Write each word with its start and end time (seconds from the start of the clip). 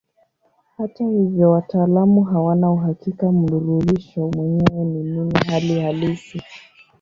Hata 0.77 1.03
hivyo 1.03 1.51
wataalamu 1.51 2.23
hawana 2.23 2.71
uhakika 2.71 3.31
mnururisho 3.31 4.29
mwenyewe 4.35 4.85
ni 4.85 5.03
nini 5.03 5.33
hali 5.47 5.79
halisi. 5.81 6.41